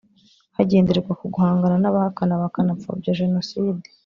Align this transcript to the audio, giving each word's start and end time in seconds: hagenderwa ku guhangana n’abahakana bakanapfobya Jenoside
hagenderwa 0.55 1.11
ku 1.19 1.25
guhangana 1.33 1.75
n’abahakana 1.79 2.41
bakanapfobya 2.41 3.17
Jenoside 3.21 3.87